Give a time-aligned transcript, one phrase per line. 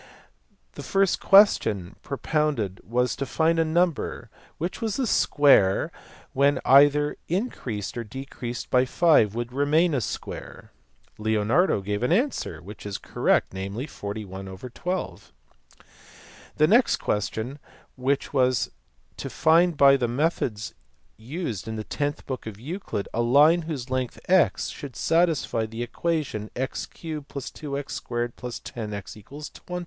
[0.71, 5.91] The first question propounded was to find a number of which the square
[6.33, 10.71] when either increased or decreased by 5 would remain a square.
[11.19, 15.31] Leonardo gave an answer, which is correct, namely 41/12.
[16.57, 17.59] The next question
[17.95, 18.71] was
[19.17, 20.73] to find by the methods
[21.15, 25.83] used in the tenth book of Euclid a line whose length x should satisfy the
[25.83, 26.73] equation ar* + 2x
[27.53, 28.61] 2 + Wx
[29.53, 29.79] = 20.